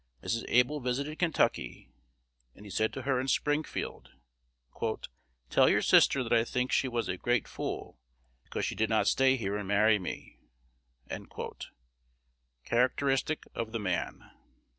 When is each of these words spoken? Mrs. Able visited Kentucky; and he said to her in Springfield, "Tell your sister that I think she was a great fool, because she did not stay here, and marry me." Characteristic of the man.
Mrs. 0.23 0.45
Able 0.47 0.79
visited 0.79 1.19
Kentucky; 1.19 1.91
and 2.55 2.65
he 2.65 2.71
said 2.71 2.91
to 2.93 3.03
her 3.03 3.19
in 3.19 3.27
Springfield, 3.27 4.09
"Tell 5.51 5.69
your 5.69 5.83
sister 5.83 6.23
that 6.23 6.33
I 6.33 6.43
think 6.43 6.71
she 6.71 6.87
was 6.87 7.07
a 7.07 7.17
great 7.17 7.47
fool, 7.47 7.99
because 8.43 8.65
she 8.65 8.73
did 8.73 8.89
not 8.89 9.07
stay 9.07 9.37
here, 9.37 9.55
and 9.55 9.67
marry 9.67 9.99
me." 9.99 10.39
Characteristic 12.63 13.43
of 13.53 13.73
the 13.73 13.79
man. 13.79 14.31